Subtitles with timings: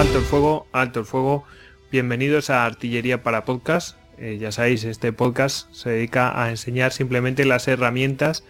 [0.00, 1.44] Alto el fuego, alto el fuego.
[1.92, 3.98] Bienvenidos a Artillería para Podcast.
[4.16, 8.42] Eh, ya sabéis, este podcast se dedica a enseñar simplemente las herramientas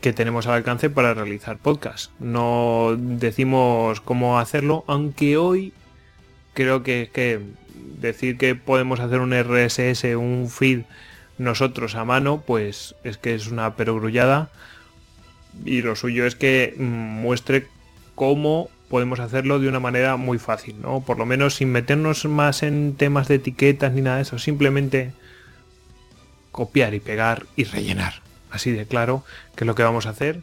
[0.00, 2.12] que tenemos al alcance para realizar podcast.
[2.18, 5.74] No decimos cómo hacerlo, aunque hoy
[6.54, 7.40] creo que, que
[8.00, 10.84] decir que podemos hacer un RSS, un feed
[11.36, 14.50] nosotros a mano, pues es que es una perogrullada.
[15.62, 17.66] Y lo suyo es que muestre
[18.14, 21.00] cómo podemos hacerlo de una manera muy fácil, ¿no?
[21.00, 25.12] Por lo menos sin meternos más en temas de etiquetas ni nada de eso, simplemente
[26.52, 28.14] copiar y pegar y rellenar.
[28.50, 30.40] Así de claro que es lo que vamos a hacer.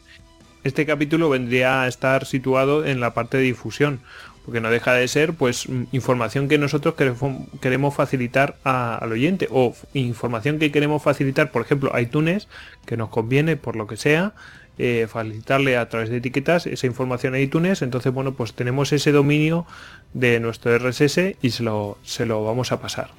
[0.62, 4.00] Este capítulo vendría a estar situado en la parte de difusión,
[4.44, 6.94] porque no deja de ser pues información que nosotros
[7.60, 12.48] queremos facilitar al oyente o información que queremos facilitar, por ejemplo, iTunes,
[12.86, 14.32] que nos conviene por lo que sea,
[14.76, 17.82] eh, facilitarle a través de etiquetas esa información a iTunes.
[17.82, 19.66] Entonces, bueno, pues tenemos ese dominio
[20.14, 23.10] de nuestro RSS y se lo, se lo vamos a pasar.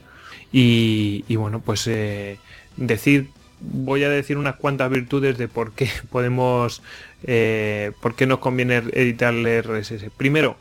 [0.52, 2.38] Y, bueno, pues eh,
[2.78, 6.82] decir, voy a decir unas cuantas virtudes de por qué podemos,
[7.24, 10.10] eh, por qué nos conviene editar el RSS.
[10.16, 10.58] Primero,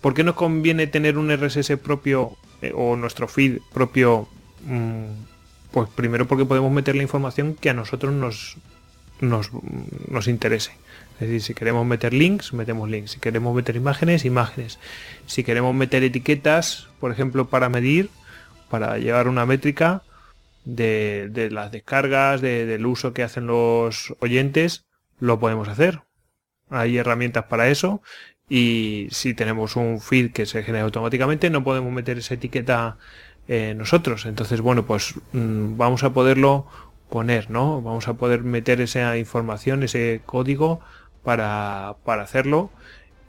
[0.00, 2.36] ¿por qué nos conviene tener un RSS propio
[2.74, 4.28] o nuestro feed propio?
[4.66, 5.34] Mm,
[5.70, 8.56] pues primero porque podemos meter la información que a nosotros nos,
[9.28, 9.50] nos,
[10.08, 10.72] nos interese.
[11.14, 13.12] Es decir, si queremos meter links, metemos links.
[13.12, 14.78] Si queremos meter imágenes, imágenes.
[15.26, 18.10] Si queremos meter etiquetas, por ejemplo, para medir,
[18.68, 20.02] para llevar una métrica
[20.64, 24.84] de, de las descargas, del uso que hacen los oyentes,
[25.20, 26.02] lo podemos hacer.
[26.70, 28.02] Hay herramientas para eso.
[28.48, 32.98] Y si tenemos un feed que se genera automáticamente, no podemos meter esa etiqueta
[33.46, 34.26] eh, nosotros.
[34.26, 36.66] Entonces, bueno, pues mm, vamos a poderlo
[37.14, 37.80] poner, ¿no?
[37.80, 40.80] Vamos a poder meter esa información, ese código
[41.22, 42.72] para, para hacerlo.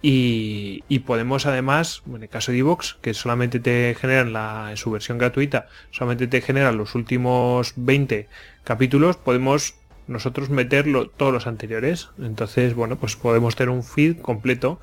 [0.01, 4.89] Y, podemos además, en el caso de Evox, que solamente te generan la, en su
[4.89, 8.27] versión gratuita, solamente te generan los últimos 20
[8.63, 9.75] capítulos, podemos
[10.07, 12.09] nosotros meterlo todos los anteriores.
[12.17, 14.79] Entonces, bueno, pues podemos tener un feed completo.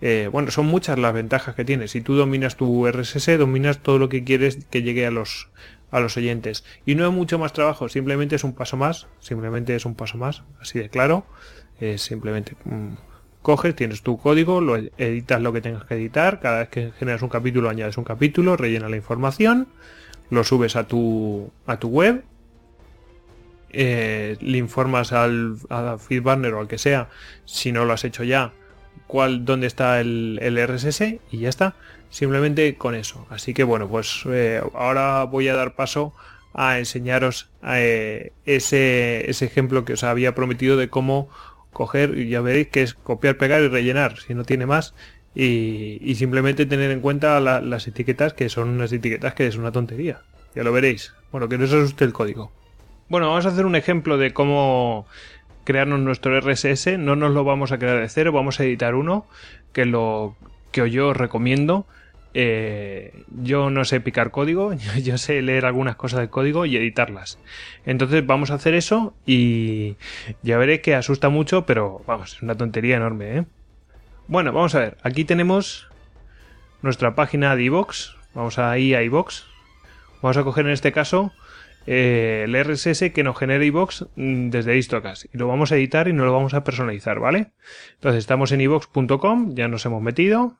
[0.00, 1.88] Eh, bueno, son muchas las ventajas que tiene.
[1.88, 5.48] Si tú dominas tu RSS, dominas todo lo que quieres que llegue a los
[5.96, 6.62] a los oyentes.
[6.84, 10.18] Y no es mucho más trabajo, simplemente es un paso más, simplemente es un paso
[10.18, 11.24] más, así de claro.
[11.80, 12.94] Es simplemente mm,
[13.40, 17.22] coges, tienes tu código, lo editas lo que tengas que editar, cada vez que generas
[17.22, 19.68] un capítulo añades un capítulo, rellena la información,
[20.28, 22.24] lo subes a tu, a tu web,
[23.70, 27.08] eh, le informas al, al feedburner o al que sea,
[27.46, 28.52] si no lo has hecho ya,
[29.06, 31.74] cuál, dónde está el, RSS y ya está
[32.10, 33.26] simplemente con eso.
[33.30, 36.14] Así que bueno, pues eh, ahora voy a dar paso
[36.54, 41.28] a enseñaros eh, ese, ese ejemplo que os había prometido de cómo
[41.72, 44.94] coger, y ya veréis que es copiar, pegar y rellenar, si no tiene más,
[45.34, 50.22] y, simplemente tener en cuenta las etiquetas, que son unas etiquetas que es una tontería.
[50.54, 51.12] Ya lo veréis.
[51.30, 52.50] Bueno, que no se asuste el código.
[53.10, 55.06] Bueno, vamos a hacer un ejemplo de cómo
[55.66, 56.98] crearnos nuestro RSS.
[56.98, 59.26] No nos lo vamos a crear de cero, vamos a editar uno,
[59.74, 60.34] que lo
[60.72, 61.86] que yo os recomiendo
[62.38, 67.38] eh, yo no sé picar código, yo sé leer algunas cosas del código y editarlas.
[67.86, 69.96] Entonces vamos a hacer eso y
[70.42, 73.38] ya veré que asusta mucho, pero vamos, es una tontería enorme.
[73.38, 73.44] ¿eh?
[74.28, 75.88] Bueno, vamos a ver, aquí tenemos
[76.82, 79.46] nuestra página de iVox, vamos a ir a iVox,
[80.20, 81.32] vamos a coger en este caso
[81.86, 86.08] eh, el RSS que nos genera iVox mm, desde Istocast y lo vamos a editar
[86.08, 87.52] y no lo vamos a personalizar, ¿vale?
[87.94, 90.58] Entonces estamos en iVox.com, ya nos hemos metido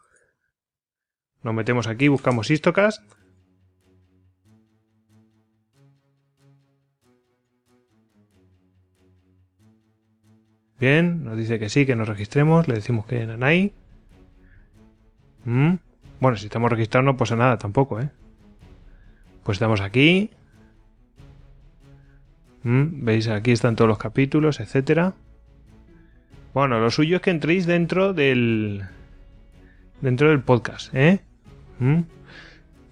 [1.47, 3.01] nos metemos aquí, buscamos Histocast.
[10.81, 12.67] Bien, nos dice que sí, que nos registremos.
[12.67, 13.73] Le decimos que en ahí.
[15.45, 15.75] Mm.
[16.19, 18.11] Bueno, si estamos registrados no pasa nada tampoco, ¿eh?
[19.45, 20.31] Pues estamos aquí.
[22.67, 23.05] Mm.
[23.05, 25.15] Veis, aquí están todos los capítulos, etcétera.
[26.53, 28.83] Bueno, lo suyo es que entréis dentro del...
[30.01, 31.21] Dentro del podcast, ¿eh?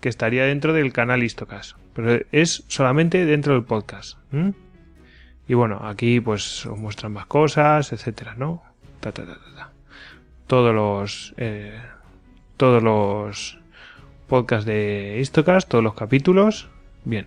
[0.00, 1.74] que estaría dentro del canal Istocas.
[1.92, 4.16] Pero es solamente dentro del podcast.
[5.48, 8.62] Y bueno, aquí pues os muestran más cosas, etcétera, ¿no?
[10.46, 11.34] todos los.
[11.36, 11.78] Eh,
[12.56, 13.58] todos los
[14.28, 16.68] podcasts de Istocas, todos los capítulos.
[17.04, 17.26] Bien.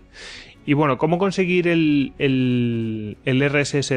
[0.68, 3.90] Y bueno, ¿cómo conseguir el, RSS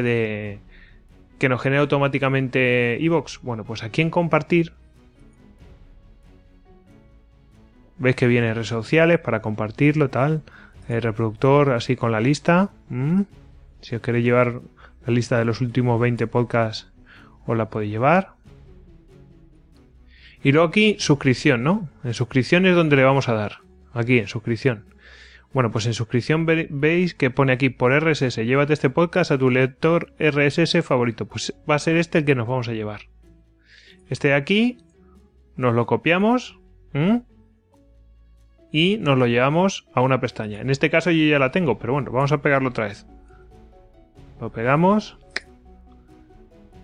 [1.37, 3.41] que nos genera automáticamente Evox?
[3.41, 4.71] Bueno, pues aquí en compartir
[7.97, 10.43] Veis que viene redes sociales para compartirlo, tal.
[10.87, 12.69] El reproductor así con la lista.
[13.81, 14.61] Si os queréis llevar
[15.05, 16.89] la lista de los últimos 20 podcasts,
[17.45, 18.35] os la podéis llevar.
[20.41, 21.89] Y luego aquí, suscripción, ¿no?
[22.05, 23.57] En suscripción es donde le vamos a dar.
[23.93, 24.85] Aquí, en suscripción.
[25.53, 29.49] Bueno, pues en suscripción veis que pone aquí por RSS, llévate este podcast a tu
[29.49, 31.25] lector RSS favorito.
[31.25, 33.01] Pues va a ser este el que nos vamos a llevar.
[34.09, 34.77] Este de aquí,
[35.57, 36.57] nos lo copiamos
[38.71, 40.61] y nos lo llevamos a una pestaña.
[40.61, 43.05] En este caso yo ya la tengo, pero bueno, vamos a pegarlo otra vez.
[44.39, 45.17] Lo pegamos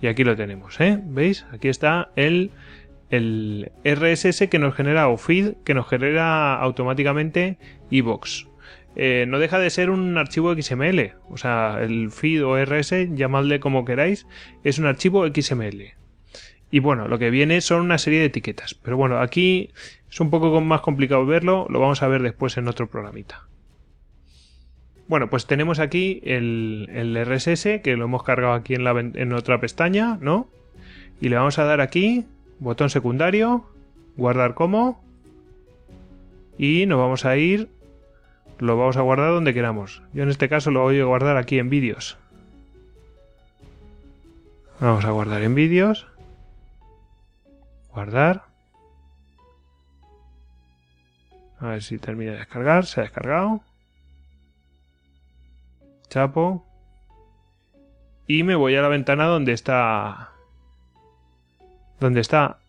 [0.01, 0.99] y aquí lo tenemos, ¿eh?
[1.01, 1.45] ¿Veis?
[1.51, 2.51] Aquí está el,
[3.09, 7.57] el RSS que nos genera o feed que nos genera automáticamente
[7.89, 8.47] iBox.
[8.99, 13.59] Eh, no deja de ser un archivo XML, o sea, el feed o RSS, llamadle
[13.59, 14.25] como queráis,
[14.63, 15.93] es un archivo XML.
[16.71, 18.73] Y bueno, lo que viene son una serie de etiquetas.
[18.73, 19.69] Pero bueno, aquí
[20.09, 23.47] es un poco más complicado verlo, lo vamos a ver después en otro programita.
[25.07, 29.61] Bueno, pues tenemos aquí el, RSS que lo hemos cargado aquí en, la, en otra
[29.61, 30.49] pestaña, ¿no?
[31.21, 32.25] Y le vamos a dar aquí,
[32.57, 33.63] botón secundario,
[34.17, 35.03] guardar como.
[36.57, 37.69] Y nos vamos a ir,
[38.59, 40.01] lo vamos a guardar donde queramos.
[40.13, 42.17] Yo en este caso lo voy a guardar aquí en vídeos.
[44.79, 46.07] Vamos a guardar en vídeos.
[47.91, 48.45] Guardar.
[51.59, 52.85] A ver si termina de descargar.
[52.85, 53.61] Se ha descargado.
[56.09, 56.63] Chapo.
[58.27, 60.31] Y me voy a la ventana donde está...
[61.99, 62.59] Donde está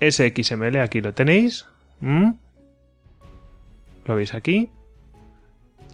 [0.00, 0.78] SXML.
[0.80, 1.66] Aquí lo tenéis.
[2.00, 2.32] ¿Mm?
[4.04, 4.70] Lo veis aquí.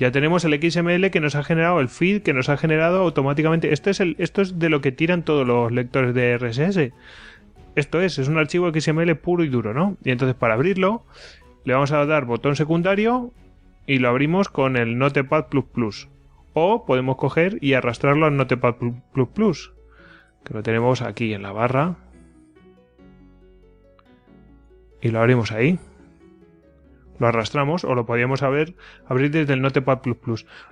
[0.01, 3.75] Ya tenemos el XML que nos ha generado el feed, que nos ha generado automáticamente.
[3.75, 6.95] Esto es, el, esto es de lo que tiran todos los lectores de RSS.
[7.77, 9.99] Esto es, es un archivo XML puro y duro, ¿no?
[10.03, 11.05] Y entonces para abrirlo
[11.65, 13.35] le vamos a dar botón secundario
[13.87, 15.49] y lo abrimos con el Notepad++.
[16.55, 21.97] O podemos coger y arrastrarlo al Notepad++, que lo tenemos aquí en la barra.
[25.03, 25.79] Y lo abrimos ahí.
[27.21, 28.75] Lo arrastramos o lo podríamos abrir,
[29.07, 30.01] abrir desde el Notepad++.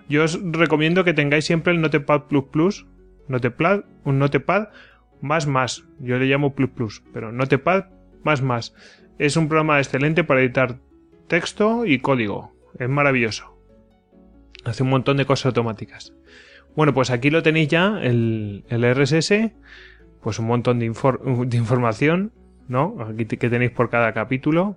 [0.09, 2.25] Yo os recomiendo que tengáis siempre el Notepad++,
[3.29, 4.69] Notepad, un Notepad
[5.21, 5.85] más más.
[6.01, 7.87] Yo le llamo plus plus, pero Notepad
[8.25, 8.75] más más.
[9.19, 10.79] Es un programa excelente para editar
[11.27, 12.55] texto y código.
[12.79, 13.55] Es maravilloso.
[14.65, 16.15] Hace un montón de cosas automáticas.
[16.75, 19.53] Bueno, pues aquí lo tenéis ya, el, RSS,
[20.23, 22.33] pues un montón de, información,
[22.69, 22.97] ¿no?
[23.01, 24.77] Aquí que tenéis por cada capítulo.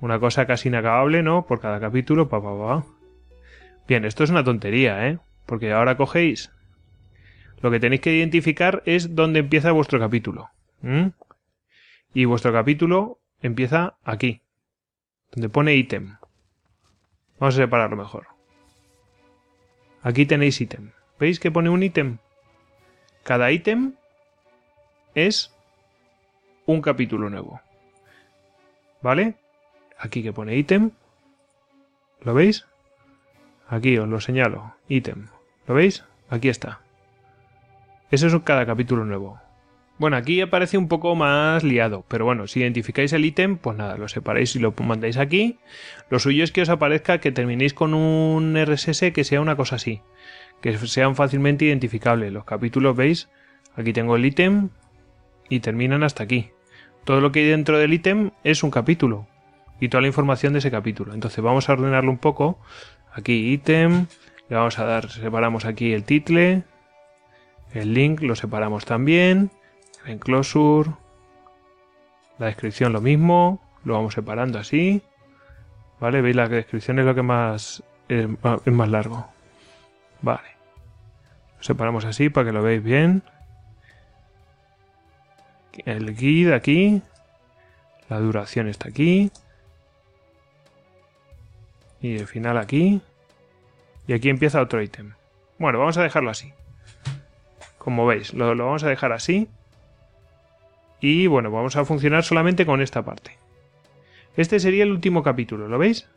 [0.00, 1.46] Una cosa casi inacabable, ¿no?
[1.46, 2.84] Por cada capítulo, pa, pa, pa.
[3.88, 5.18] Bien, esto es una tontería, ¿eh?
[5.46, 6.52] Porque ahora cogéis
[7.60, 10.50] lo que tenéis que identificar es dónde empieza vuestro capítulo.
[12.12, 14.42] Y vuestro capítulo empieza aquí,
[15.32, 16.16] donde pone ítem.
[17.38, 18.26] Vamos a separarlo mejor.
[20.02, 20.92] Aquí tenéis ítem.
[21.18, 22.18] ¿Veis que pone un ítem?
[23.24, 23.94] Cada ítem
[25.14, 25.52] es
[26.66, 27.60] un capítulo nuevo.
[29.02, 29.34] ¿Vale?
[29.98, 30.90] Aquí que pone ítem.
[32.20, 32.66] ¿Lo veis?
[33.68, 34.74] Aquí os lo señalo.
[34.88, 35.28] Ítem.
[35.66, 36.04] ¿Lo veis?
[36.28, 36.80] Aquí está.
[38.10, 39.40] Eso es cada capítulo nuevo.
[39.98, 43.96] Bueno, aquí aparece un poco más liado, pero bueno, si identificáis el ítem, pues nada,
[43.96, 45.58] lo separáis y lo mandáis aquí.
[46.10, 49.76] Lo suyo es que os aparezca que terminéis con un RSS que sea una cosa
[49.76, 50.02] así,
[50.60, 52.30] que sean fácilmente identificables.
[52.30, 53.30] Los capítulos, veis,
[53.74, 54.68] aquí tengo el ítem
[55.48, 56.50] y terminan hasta aquí.
[57.04, 59.26] Todo lo que hay dentro del ítem es un capítulo
[59.80, 61.14] y toda la información de ese capítulo.
[61.14, 62.58] Entonces vamos a ordenarlo un poco.
[63.12, 64.06] Aquí ítem,
[64.48, 66.62] le vamos a dar, separamos aquí el título
[67.76, 69.50] el link lo separamos también.
[70.04, 70.90] El enclosure.
[72.38, 73.60] La descripción lo mismo.
[73.84, 75.02] Lo vamos separando así.
[76.00, 76.22] ¿Vale?
[76.22, 76.36] ¿Veis?
[76.36, 78.28] La descripción es lo que más es
[78.72, 79.26] más largo.
[80.22, 80.48] Vale.
[81.58, 83.22] Lo separamos así para que lo veáis bien.
[85.84, 87.02] El guide aquí.
[88.08, 89.30] La duración está aquí.
[92.00, 93.00] Y el final aquí.
[94.06, 95.14] Y aquí empieza otro ítem.
[95.58, 96.52] Bueno, vamos a dejarlo así.
[97.78, 99.48] Como veis, lo, vamos a dejar así.
[101.00, 103.38] Y bueno, vamos a funcionar solamente con esta parte.
[104.36, 106.08] Este sería el último capítulo, ¿lo veis?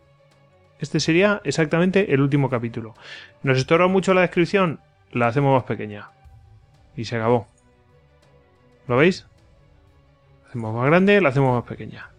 [0.80, 2.96] Este sería exactamente el último capítulo.
[3.44, 4.80] ¿Nos estorba mucho la descripción?
[5.12, 6.10] La hacemos más pequeña.
[6.96, 7.48] Y se acabó.
[8.88, 9.28] ¿Lo veis?
[10.48, 12.10] Hacemos más grande, la hacemos más pequeña.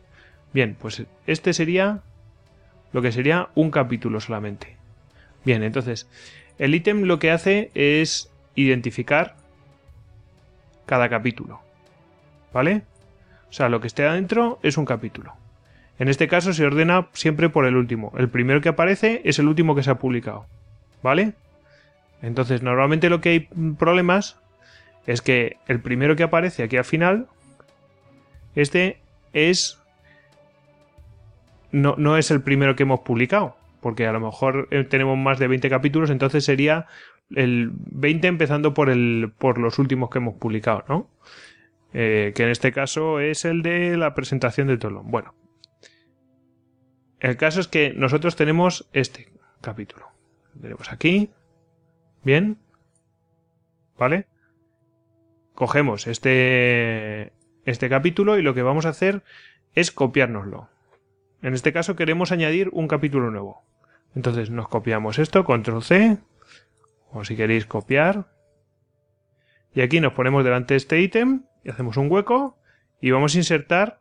[0.53, 2.03] Bien, pues este sería
[2.93, 4.77] lo que sería un capítulo solamente.
[5.45, 6.09] Bien, entonces,
[6.59, 9.37] el ítem lo que hace es identificar
[10.87, 11.61] cada capítulo.
[12.53, 12.83] ¿Vale?
[13.49, 15.35] O sea, lo que esté adentro es un capítulo.
[15.99, 18.13] En este caso se ordena siempre por el último.
[18.17, 20.47] El primero que aparece es el último que se ha publicado.
[21.03, 21.35] ¿Vale?
[22.23, 23.41] Entonces, normalmente lo que hay
[23.79, 24.39] problemas
[25.07, 27.27] es que el primero que aparece aquí al final
[28.55, 29.01] Este
[29.33, 29.80] es...
[31.73, 35.39] No, no es el primero que hemos publicado, porque a lo mejor eh, tenemos más
[35.39, 36.87] de 20 capítulos, entonces sería
[37.35, 41.11] el 20 empezando por, el, por los últimos que hemos publicado, ¿no?
[41.93, 45.11] Eh, que en este caso es el de la presentación de Tolón.
[45.11, 45.35] Bueno,
[47.21, 49.29] el caso es que nosotros tenemos este
[49.61, 50.07] capítulo.
[50.61, 51.31] tenemos aquí.
[52.23, 52.59] Bien.
[53.99, 54.27] ¿Vale?
[55.55, 57.33] Cogemos este,
[57.67, 59.23] este capítulo y lo que vamos a hacer
[59.75, 60.69] es copiárnoslo.
[61.43, 63.63] En este caso queremos añadir un capítulo nuevo.
[64.15, 66.19] Entonces nos copiamos esto, control C,
[67.11, 68.27] o si queréis copiar.
[69.75, 72.59] Y aquí nos ponemos delante de este ítem y hacemos un hueco
[73.01, 74.01] y vamos a insertar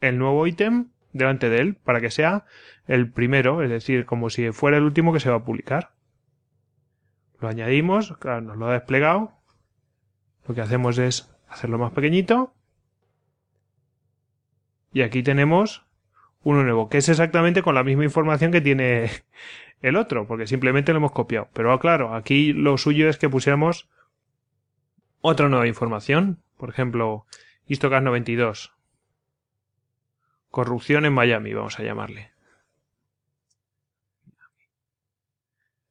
[0.00, 2.44] el nuevo ítem delante de él para que sea
[2.86, 5.92] el primero, es decir, como si fuera el último que se va a publicar.
[7.40, 9.32] Lo añadimos, claro, nos lo ha desplegado.
[10.46, 12.54] Lo que hacemos es hacerlo más pequeñito.
[14.92, 15.85] Y aquí tenemos
[16.46, 19.10] uno nuevo, que es exactamente con la misma información que tiene
[19.82, 21.48] el otro, porque simplemente lo hemos copiado.
[21.52, 23.88] Pero claro, aquí lo suyo es que pusiéramos
[25.22, 26.38] otra nueva información.
[26.56, 27.26] Por ejemplo,
[27.66, 28.72] Histocast 92.
[30.52, 32.30] Corrupción en Miami, vamos a llamarle.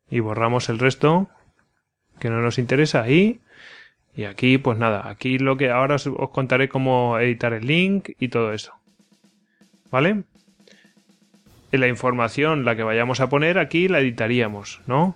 [0.10, 1.28] Y borramos el resto
[2.18, 3.42] que no nos interesa ahí.
[4.16, 8.30] Y aquí, pues nada, aquí lo que ahora os, contaré cómo editar el link y
[8.30, 8.72] todo eso.
[9.92, 10.24] ¿Vale?
[11.78, 15.16] La información, la que vayamos a poner, aquí la editaríamos, ¿no?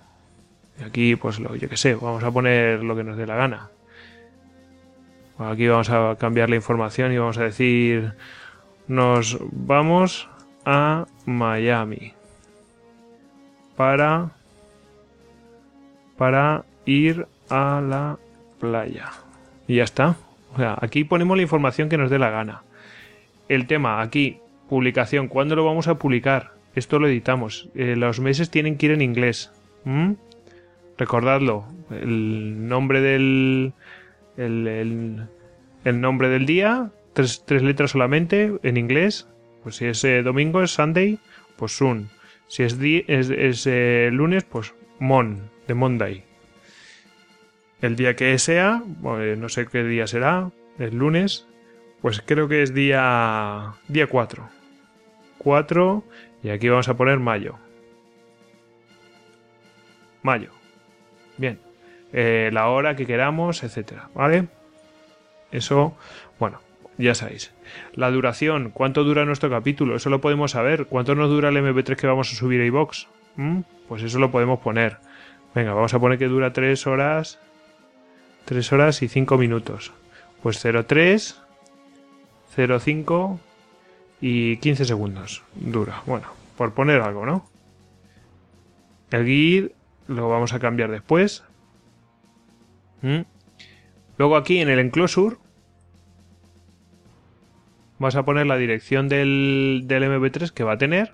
[0.84, 3.68] Aquí, pues lo, yo que sé, vamos a poner lo que nos dé la gana.
[5.38, 8.12] Aquí vamos a cambiar la información y vamos a decir
[8.88, 10.28] nos vamos
[10.64, 12.12] a Miami
[13.76, 14.32] para
[16.18, 18.18] para ir a la
[18.58, 19.12] playa.
[19.66, 20.16] Y ya está.
[20.52, 22.62] O sea, aquí ponemos la información que nos dé la gana.
[23.48, 24.40] El tema aquí,
[24.70, 26.52] publicación, ¿cuándo lo vamos a publicar?
[26.74, 27.68] Esto lo editamos.
[27.74, 29.52] Eh, los meses tienen que ir en inglés.
[30.96, 31.66] Recordadlo.
[31.90, 33.72] El nombre del.
[34.36, 35.26] El,
[35.84, 39.28] el nombre del día, tres, letras solamente en inglés.
[39.62, 41.18] Pues si es eh, domingo es Sunday,
[41.56, 42.08] pues Sun.
[42.46, 46.24] Si es, es, eh, lunes, pues Mon, de Monday.
[47.82, 51.46] El día que sea, no sé qué día será, el lunes,
[52.02, 54.59] pues creo que es día, día 4.
[55.42, 56.04] 4
[56.42, 57.56] y aquí vamos a poner mayo.
[60.22, 60.50] Mayo.
[61.38, 61.58] Bien.
[62.12, 64.10] Eh, la hora que queramos, etcétera.
[64.14, 64.48] ¿Vale?
[65.50, 65.96] Eso,
[66.38, 66.60] bueno,
[66.98, 67.52] ya sabéis.
[67.94, 69.96] La duración, ¿cuánto dura nuestro capítulo?
[69.96, 70.86] Eso lo podemos saber.
[70.86, 73.08] ¿Cuánto nos dura el MP3 que vamos a subir a iBox?
[73.36, 73.60] ¿Mm?
[73.88, 74.98] Pues eso lo podemos poner.
[75.54, 77.40] Venga, vamos a poner que dura 3 horas.
[78.44, 79.92] 3 horas y 5 minutos.
[80.42, 81.40] Pues 03,
[82.54, 83.40] 05
[84.20, 86.02] y 15 segundos dura.
[86.06, 87.46] Bueno, por poner algo, ¿no?
[89.10, 89.72] El guide
[90.08, 91.42] lo vamos a cambiar después.
[93.02, 93.20] ¿Mm?
[94.18, 95.36] Luego aquí en el enclosure
[97.98, 101.12] vas a poner la dirección del, del MP3 que va a tener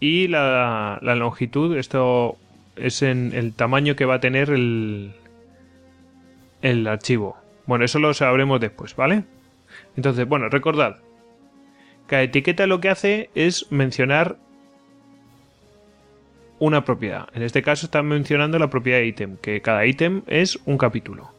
[0.00, 1.76] y la, la, longitud.
[1.76, 2.36] Esto
[2.76, 5.12] es en el tamaño que va a tener el,
[6.62, 7.36] el archivo.
[7.66, 9.24] Bueno, eso lo sabremos después, ¿vale?
[9.96, 10.98] Entonces, bueno, recordad.
[12.06, 14.36] Cada etiqueta lo que hace es mencionar
[16.58, 17.28] una propiedad.
[17.34, 21.32] En este caso está mencionando la propiedad de ítem, que cada ítem es un capítulo.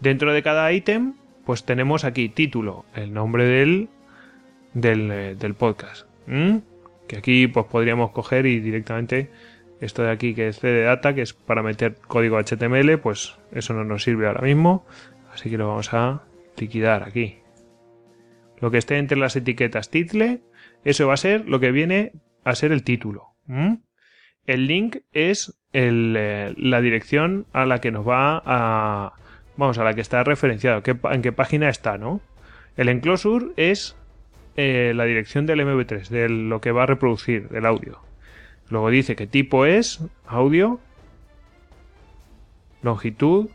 [0.00, 3.88] Dentro de cada ítem, pues tenemos aquí título, el nombre del,
[4.74, 6.06] del, eh, podcast.
[7.06, 9.30] Que aquí pues podríamos coger y directamente
[9.80, 13.74] esto de aquí que es de data, que es para meter código HTML, pues eso
[13.74, 14.84] no nos sirve ahora mismo.
[15.32, 16.22] Así que lo vamos a
[16.56, 17.38] liquidar aquí.
[18.60, 20.40] Lo que esté entre las etiquetas title,
[20.84, 22.12] eso va a ser lo que viene
[22.44, 23.34] a ser el título.
[24.46, 29.12] El link es eh, la dirección a la que nos va a
[29.56, 32.20] Vamos, a la que está referenciado, en qué página está, ¿no?
[32.76, 33.96] El enclosure es
[34.56, 38.00] eh, la dirección del MV3, de lo que va a reproducir, del audio.
[38.68, 40.78] Luego dice qué tipo es, audio,
[42.82, 43.48] longitud.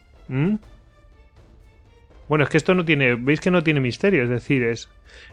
[2.31, 4.87] Bueno, es que esto no tiene, veis que no tiene misterio, es decir, es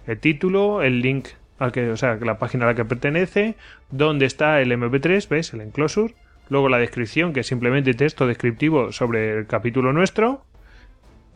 [0.08, 1.28] el título, el link
[1.60, 3.54] al que, o sea, la página a la que pertenece,
[3.92, 5.54] dónde está el MP3, ¿ves?
[5.54, 6.16] El enclosure.
[6.48, 10.42] Luego la descripción, que es simplemente texto descriptivo sobre el capítulo nuestro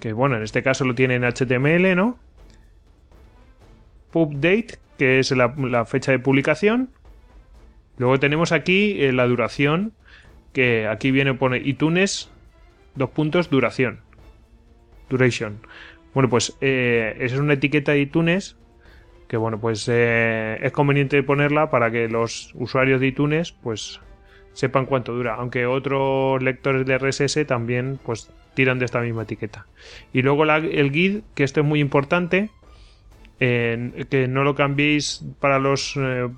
[0.00, 2.18] que bueno, en este caso lo tiene en HTML, ¿no?
[4.10, 6.90] Pub date, que es la, fecha de publicación.
[7.98, 9.92] Luego tenemos aquí eh, la duración,
[10.52, 12.32] que aquí viene pone iTunes,
[12.96, 14.00] dos puntos, duración.
[15.12, 15.60] Duration.
[16.14, 18.56] Bueno, pues eh, esa es una etiqueta de iTunes
[19.28, 24.00] que bueno, pues eh, es conveniente ponerla para que los usuarios de iTunes pues
[24.52, 29.66] sepan cuánto dura, aunque otros lectores de RSS también pues tiran de esta misma etiqueta.
[30.12, 32.50] Y luego el guide, que esto es muy importante,
[33.38, 36.28] que no lo cambiéis para los eh,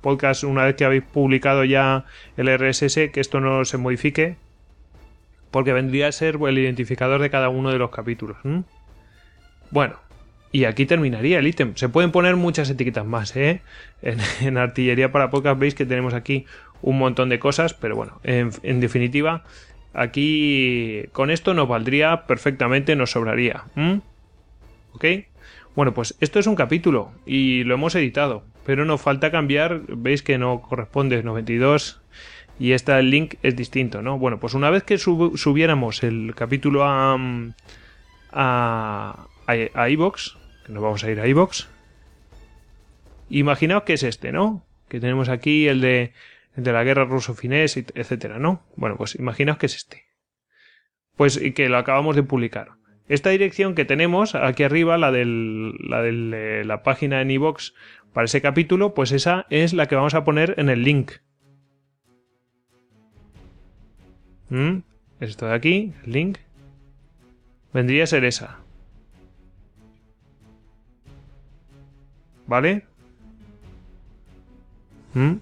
[0.00, 4.36] podcasts una vez que habéis publicado ya el RSS, que esto no se modifique,
[5.54, 8.38] porque vendría a ser el identificador de cada uno de los capítulos.
[9.70, 10.00] Bueno,
[10.50, 11.76] y aquí terminaría el ítem.
[11.76, 13.62] Se pueden poner muchas etiquetas más, ¿eh?
[14.02, 16.44] En, artillería para podcast veis que tenemos aquí
[16.82, 19.44] un montón de cosas, pero bueno, en, definitiva,
[19.92, 23.62] aquí con esto nos valdría perfectamente, nos sobraría.
[24.94, 25.04] ¿Ok?
[25.76, 30.24] Bueno, pues esto es un capítulo y lo hemos editado, pero nos falta cambiar, veis
[30.24, 32.00] que no corresponde 92
[32.58, 34.18] y este el link es distinto, ¿no?
[34.18, 37.16] Bueno, pues una vez que subiéramos el capítulo a
[38.34, 41.68] a, a, iVox, que nos vamos a ir a iVox,
[43.30, 44.66] imaginaos que es este, ¿no?
[44.88, 46.12] Que tenemos aquí el de,
[46.56, 48.62] el de la guerra ruso-finés, etcétera, ¿no?
[48.76, 50.04] Bueno, pues imaginaos que es este.
[51.16, 52.72] Pues que lo acabamos de publicar.
[53.08, 57.74] Esta dirección que tenemos aquí arriba, la, del, la de la página en iVox
[58.12, 61.12] para ese capítulo, pues esa es la que vamos a poner en el link.
[64.54, 64.82] ¿Mm?
[65.18, 66.38] Esto de aquí, el link.
[67.72, 68.58] Vendría a ser esa.
[72.46, 72.86] ¿Vale?
[75.14, 75.38] ¿Mm?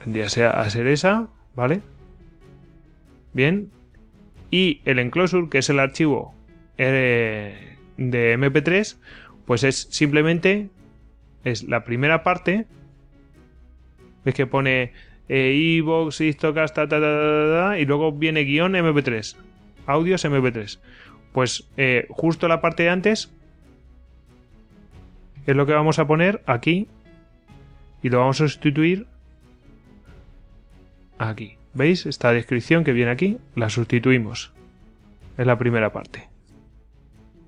[0.00, 1.80] Vendría a ser esa, ¿vale?
[3.34, 3.70] Bien.
[4.50, 6.34] Y el enclosure, que es el archivo
[6.76, 8.96] eh, de MP3,
[9.44, 10.70] pues es simplemente
[11.44, 12.66] es la primera parte.
[14.24, 14.92] Ves que pone
[15.28, 19.36] eh, Evox, Istocast, ta, ta, ta, y luego viene guion MP3.
[19.86, 20.78] Audios MP3.
[21.32, 23.32] Pues eh, justo la parte de antes
[25.46, 26.88] es lo que vamos a poner aquí
[28.02, 29.06] y lo vamos a sustituir
[31.18, 31.56] aquí.
[31.74, 32.06] ¿Veis?
[32.06, 34.52] Esta descripción que viene aquí, la sustituimos.
[35.36, 36.28] Es la primera parte.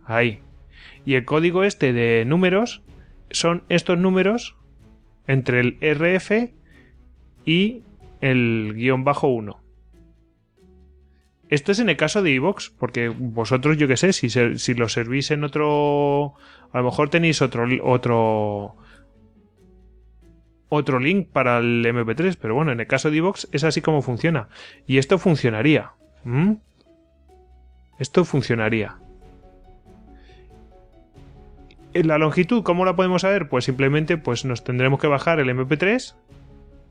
[0.04, 0.40] Ahí.
[1.04, 2.82] Y el código este de números
[3.30, 4.56] son estos números
[5.26, 6.52] entre el RF
[7.44, 7.82] y
[8.20, 9.60] el guion bajo 1.
[11.48, 14.88] Esto es en el caso de iVox, porque vosotros, yo que sé, si, si lo
[14.88, 16.34] servís en otro.
[16.72, 18.76] A lo mejor tenéis otro, otro,
[20.70, 24.00] otro link para el MP3, pero bueno, en el caso de Evox es así como
[24.00, 24.48] funciona.
[24.86, 25.92] Y esto funcionaría.
[27.98, 28.96] Esto funcionaría.
[31.92, 33.48] ¿En la longitud cómo la podemos saber?
[33.48, 36.14] Pues simplemente pues nos tendremos que bajar el MP3,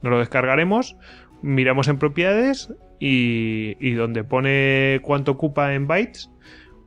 [0.02, 0.98] nos lo descargaremos,
[1.42, 6.30] miramos en propiedades y, donde pone cuánto ocupa en bytes,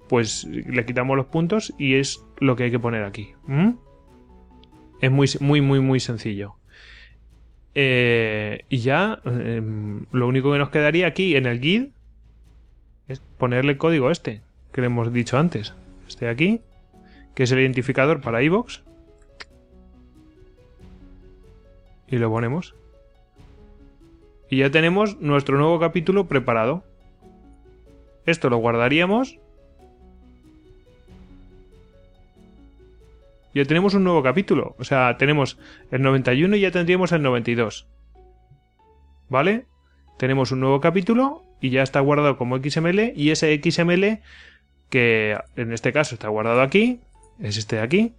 [0.08, 3.32] pues le quitamos los puntos y es lo que hay que poner aquí.
[5.00, 6.56] Es muy, muy, muy, muy sencillo.
[7.74, 11.90] Eh, y ya em, lo único que nos quedaría aquí en el guide
[13.08, 15.74] es ponerle código este que le hemos dicho antes.
[16.06, 16.60] Este de aquí,
[17.34, 18.80] que es el identificador para iVoox.
[22.08, 22.74] Y lo ponemos.
[24.52, 26.84] Y ya tenemos nuestro nuevo capítulo preparado.
[28.26, 29.38] Esto lo guardaríamos
[33.54, 34.76] ya tenemos un nuevo capítulo.
[34.78, 35.56] O sea, tenemos
[35.90, 37.86] el 91 y ya tendríamos el 92.
[39.30, 39.64] ¿Vale?
[40.18, 44.20] Tenemos un nuevo capítulo y ya está guardado como XML y ese XML
[44.90, 47.00] que en este caso está guardado aquí,
[47.40, 48.12] es este de aquí,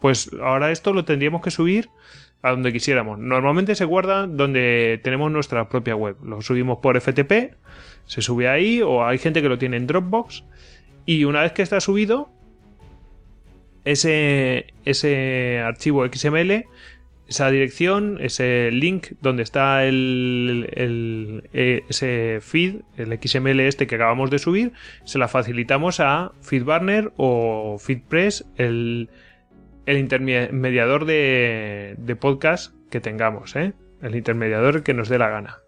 [0.00, 1.90] pues ahora esto lo tendríamos que subir
[2.42, 3.18] a donde quisiéramos.
[3.18, 6.16] Normalmente se guarda donde tenemos nuestra propia web.
[6.22, 7.54] Lo subimos por FTP,
[8.06, 10.44] se sube ahí o hay gente que lo tiene en Dropbox
[11.04, 12.30] y una vez que está subido,
[13.84, 16.66] ese, ese archivo XML,
[17.26, 20.68] esa dirección, ese link donde está el,
[21.52, 24.72] e, ese feed, el XML este que acabamos de subir,
[25.04, 29.08] se la facilitamos a FeedBurner o FeedPress, el,
[29.88, 33.72] el intermediador de, de, podcast que tengamos, ¿eh?
[34.02, 35.60] el intermediador que nos dé la gana.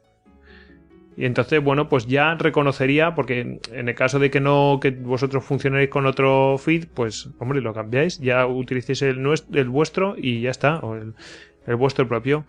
[1.16, 5.42] Y entonces, bueno, pues ya reconocería, porque en el caso de que no, que vosotros
[5.42, 10.50] funcionéis con otro feed, pues, hombre, lo cambiáis, ya utilicéis el, el vuestro y ya
[10.50, 11.14] está, o el,
[11.76, 12.44] vuestro propio.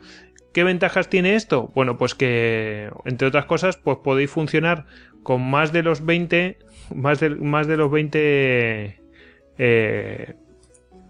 [0.52, 1.72] ¿Qué ventajas tiene esto?
[1.74, 4.88] Bueno, pues que, entre otras cosas, pues podéis funcionar
[5.24, 6.58] con más de los 20,
[6.94, 9.02] más de, más de los 20,
[9.58, 10.36] eh,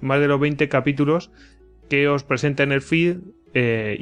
[0.01, 1.31] más de los 20 capítulos
[1.89, 3.17] que os presenta en el feed
[3.53, 3.97] eh,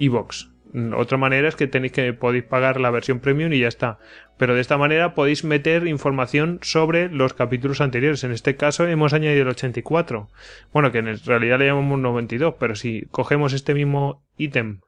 [0.72, 4.00] Mm, Otra manera es que tenéis que podéis pagar la versión premium y ya está.
[4.38, 8.24] Pero de esta manera podéis meter información sobre los capítulos anteriores.
[8.24, 10.30] En este caso hemos añadido el 84.
[10.72, 14.82] Bueno, que en realidad le llamamos 92, pero si cogemos este mismo ítem,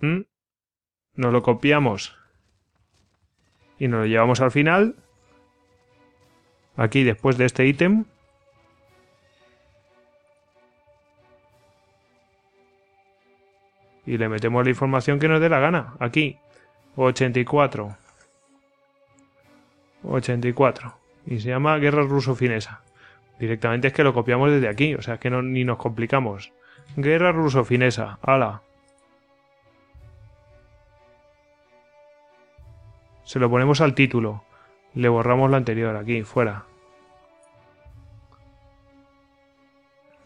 [0.00, 2.16] nos lo copiamos
[3.78, 4.96] y nos lo llevamos al final.
[6.76, 8.04] Aquí después de este ítem.
[14.04, 15.94] Y le metemos la información que nos dé la gana.
[15.98, 16.38] Aquí.
[16.96, 17.96] 84.
[20.04, 20.98] 84.
[21.26, 22.82] Y se llama Guerra Ruso-Finesa.
[23.38, 24.94] Directamente es que lo copiamos desde aquí.
[24.94, 26.52] O sea, que no, ni nos complicamos.
[26.96, 28.18] Guerra Ruso-Finesa.
[28.22, 28.62] Ala.
[33.24, 34.45] Se lo ponemos al título.
[34.96, 35.94] Le borramos lo anterior.
[35.94, 36.64] Aquí, fuera.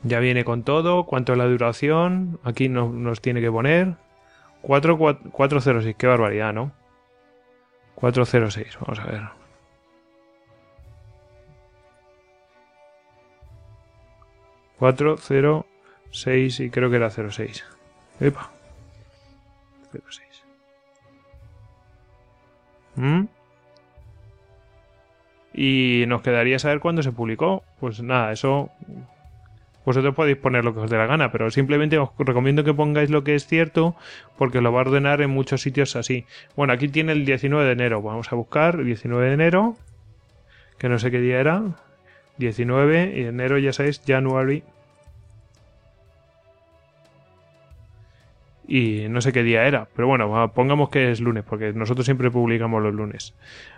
[0.02, 3.96] Ya viene con todo, cuánto es la duración, aquí no, nos tiene que poner
[4.62, 6.72] 4, 4, 406, qué barbaridad, ¿no?
[7.96, 9.22] 406, vamos a ver.
[14.78, 15.66] Cuatro, cero,
[16.10, 17.66] seis y creo que era 06.
[18.18, 18.50] Epa.
[19.92, 20.44] 06.
[22.96, 23.24] ¿Mm?
[25.62, 27.64] Y nos quedaría saber cuándo se publicó.
[27.80, 28.70] Pues nada, eso
[29.84, 33.10] vosotros podéis poner lo que os dé la gana, pero simplemente os recomiendo que pongáis
[33.10, 33.94] lo que es cierto
[34.38, 36.24] porque lo va a ordenar en muchos sitios así.
[36.56, 38.00] Bueno, aquí tiene el 19 de enero.
[38.00, 39.76] Vamos a buscar el 19 de enero,
[40.78, 41.62] que no sé qué día era.
[42.38, 44.62] 19 y enero ya sabéis, January.
[48.72, 52.30] Y no sé qué día era, pero bueno, pongamos que es lunes, porque nosotros siempre
[52.30, 53.34] publicamos los lunes.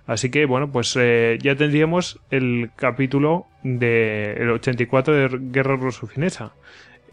[0.07, 6.53] Así que bueno, pues eh, ya tendríamos el capítulo del 84 de Guerra Ruso-Finesa.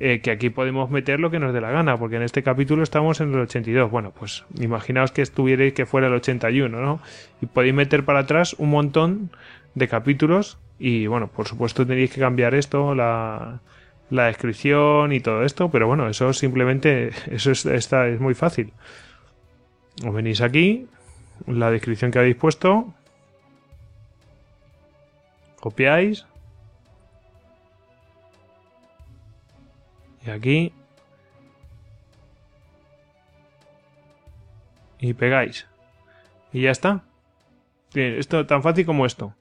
[0.02, 2.84] Eh, que aquí podemos meter lo que nos dé la gana, porque en este capítulo
[2.84, 3.89] estamos en el 82.
[3.89, 7.00] Bueno, pues imaginaos que estuvierais que fuera el 81, ¿no?
[7.42, 9.32] Y podéis meter para atrás un montón
[9.76, 13.62] de capítulos y bueno, por supuesto tenéis que cambiar esto, la,
[14.10, 18.74] la descripción y todo esto, pero bueno, eso simplemente, eso es, está, es muy fácil.
[20.06, 20.88] Os venís aquí,
[21.45, 22.93] la descripción que habéis puesto,
[25.60, 26.26] copiáis,
[30.26, 30.74] y aquí,
[35.00, 35.67] y pegáis,
[36.54, 37.04] y ya está.
[37.93, 39.34] Bien, esto tan fácil como esto.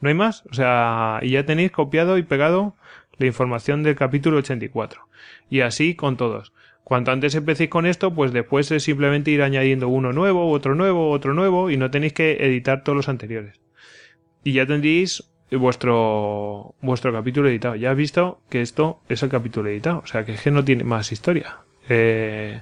[0.00, 2.74] No hay más, o sea, y ya tenéis copiado y pegado
[3.18, 5.08] la información del capítulo 84.
[5.50, 6.52] Y así con todos.
[6.82, 11.10] Cuanto antes empecéis con esto, pues después es simplemente ir añadiendo uno nuevo, otro nuevo,
[11.10, 13.58] otro nuevo, y no tenéis que editar todos los anteriores.
[14.42, 17.74] Y ya tendréis vuestro, vuestro capítulo editado.
[17.76, 20.00] Ya has visto que esto es el capítulo editado.
[20.04, 21.58] O sea que es que no tiene más historia.
[21.88, 22.60] Eh,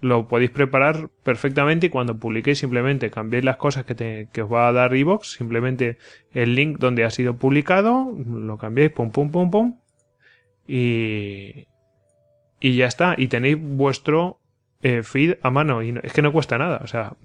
[0.00, 4.52] lo podéis preparar perfectamente y cuando publiquéis simplemente cambiéis las cosas que, te, que os
[4.52, 5.98] va a dar iVoox, simplemente
[6.32, 9.78] el link donde ha sido publicado, lo cambiéis, pum, pum, pum, pum,
[10.66, 11.66] y,
[12.60, 14.38] y ya está, y tenéis vuestro
[14.82, 17.16] eh, feed a mano, y no, es que no cuesta nada, o sea,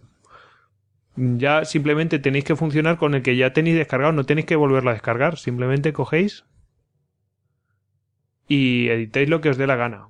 [1.15, 4.89] ya simplemente tenéis que funcionar con el que ya tenéis descargado, no tenéis que volverlo
[4.89, 6.45] a descargar, simplemente cogéis
[8.47, 10.07] y editéis lo que os dé la gana.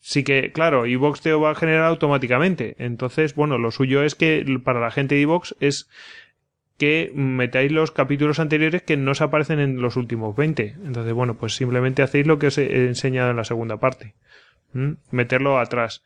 [0.00, 2.74] Sí que, claro, iVox te va a generar automáticamente.
[2.78, 5.88] Entonces, bueno, lo suyo es que para la gente de iVox es
[6.78, 10.76] que metáis los capítulos anteriores que no se aparecen en los últimos 20.
[10.86, 14.14] Entonces, bueno, pues simplemente hacéis lo que os he enseñado en la segunda parte.
[15.10, 16.02] Meterlo atrás.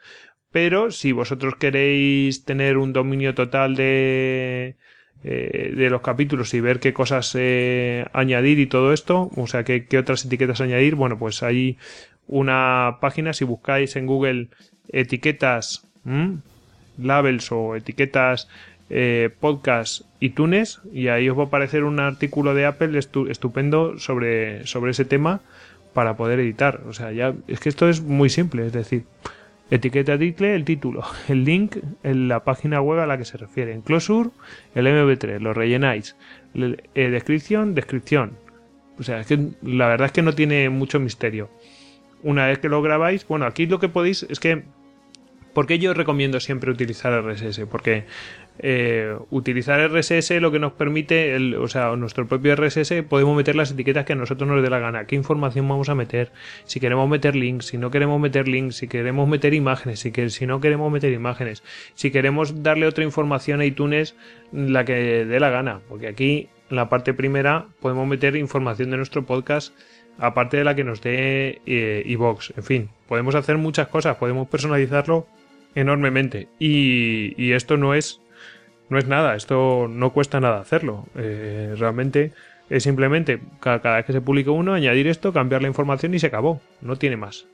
[0.50, 4.76] Pero si vosotros queréis tener un dominio total de,
[5.22, 9.64] eh, de los capítulos y ver qué cosas eh, añadir y todo esto, o sea,
[9.64, 11.78] qué, qué otras etiquetas añadir, bueno, pues hay
[12.26, 14.48] una página, si buscáis en Google
[14.88, 15.86] etiquetas,
[16.98, 18.48] labels o etiquetas
[18.90, 23.98] eh, podcast iTunes y ahí os va a aparecer un artículo de Apple estu estupendo
[23.98, 25.40] sobre, sobre ese tema
[25.94, 26.82] para poder editar.
[26.86, 29.04] O sea, ya es que esto es muy simple, es decir,
[29.70, 33.72] etiqueta title, el título, el link en la página web a la que se refiere,
[33.72, 34.30] en Closure,
[34.74, 36.16] el MB3, lo rellenáis,
[36.54, 38.32] eh, descripción, descripción.
[38.98, 41.48] O sea, es que la verdad es que no tiene mucho misterio
[42.24, 44.64] una vez que lo grabáis, bueno, aquí lo que podéis es que,
[45.52, 47.66] ¿por qué yo recomiendo siempre utilizar RSS?
[47.70, 48.04] Porque
[48.60, 53.56] eh, utilizar RSS lo que nos permite, el, o sea, nuestro propio RSS, podemos meter
[53.56, 55.06] las etiquetas que a nosotros nos dé la gana.
[55.06, 56.32] ¿Qué información vamos a meter?
[56.64, 60.30] Si queremos meter links, si no queremos meter links, si queremos meter imágenes, si, que,
[60.30, 61.62] si no queremos meter imágenes,
[61.94, 64.16] si queremos darle otra información a iTunes,
[64.50, 65.80] la que dé la gana.
[65.88, 69.74] Porque aquí, en la parte primera, podemos meter información de nuestro podcast
[70.18, 71.60] aparte de la que nos dé
[72.06, 72.52] iVox.
[72.56, 75.26] en fin, podemos hacer muchas cosas, podemos personalizarlo
[75.74, 76.48] enormemente.
[76.58, 78.20] Y, esto no es,
[78.88, 81.06] no es nada, esto no cuesta nada hacerlo.
[81.16, 82.32] Eh, realmente
[82.70, 86.28] es simplemente cada, vez que se publica uno, añadir esto, cambiar la información y se
[86.28, 86.60] acabó.
[86.80, 87.46] No tiene más.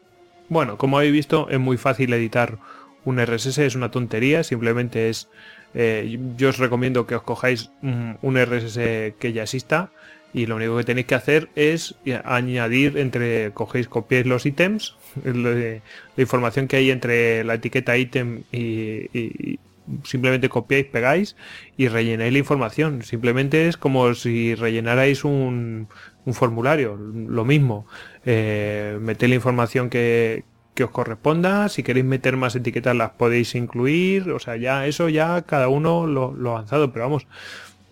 [0.49, 2.59] Bueno, como habéis visto, es muy fácil editar
[3.05, 5.29] un RSS, es una tontería, simplemente es...
[5.73, 9.91] Eh, yo os recomiendo que os cojáis un, RSS que ya exista
[10.33, 15.81] y lo único que tenéis que hacer es añadir entre cogéis copiáis los ítems la
[16.17, 19.59] información que hay entre la etiqueta ítem y,
[20.05, 21.37] simplemente copiáis pegáis
[21.77, 23.03] y rellenáis la información.
[23.03, 25.89] Simplemente es como si rellenarais un,
[26.33, 27.87] formulario lo mismo.
[28.25, 33.55] Eh, metéis la información que, que os corresponda si queréis meter más etiquetas las podéis
[33.57, 37.27] incluir o sea ya eso ya cada uno lo, lo avanzado pero vamos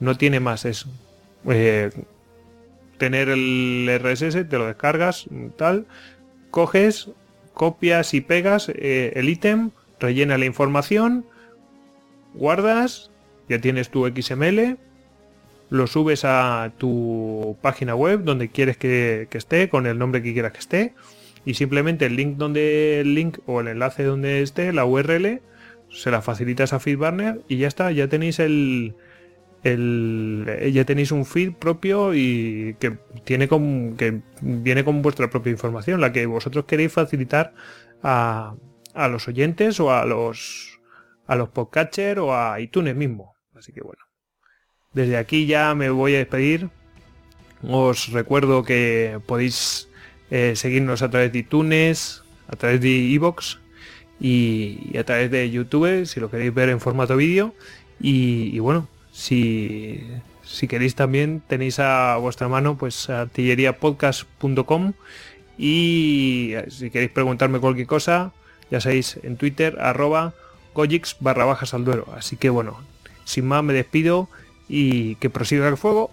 [0.01, 0.89] no tiene más eso.
[1.47, 1.91] Eh,
[2.99, 5.87] tener el RSS, te lo descargas, tal,
[6.51, 7.11] coges,
[7.55, 11.25] copias y pegas eh, el ítem, rellena la información,
[12.35, 13.11] guardas,
[13.49, 14.77] ya tienes tu XML,
[15.71, 20.53] lo subes a tu página web donde quieres que, esté, con el nombre que quieras
[20.53, 20.95] que esté,
[21.45, 25.41] y simplemente el link donde el link o el enlace donde esté, la URL,
[25.91, 28.95] se la facilitas a FeedBurner y ya está, ya tenéis el,
[29.65, 35.51] el, ya tenéis un feed propio y que tiene con, que viene con vuestra propia
[35.51, 37.55] información, la que vosotros queréis facilitar
[38.03, 38.55] a,
[38.95, 40.79] a los oyentes o a los
[41.27, 43.35] a los podcatcher o a iTunes mismo.
[43.55, 44.03] Así que bueno.
[44.95, 46.71] Desde aquí ya me voy a despedir.
[47.63, 49.89] Os recuerdo que podéis
[50.31, 53.59] eh, seguirnos a través de iTunes, a través de Evox
[54.21, 57.55] y, a través de YouTube si lo queréis ver en formato vídeo.
[58.01, 60.01] y bueno, si,
[60.69, 64.93] queréis también tenéis a vuestra mano pues artilleriapodcast.com
[65.59, 68.33] y eh, si queréis preguntarme cualquier cosa,
[68.71, 70.35] ya sabéis en Twitter arroba
[71.19, 72.07] barra bajas al duero.
[72.17, 72.79] Así que bueno,
[73.25, 74.29] sin más me despido
[74.69, 76.13] y que prosiga el fuego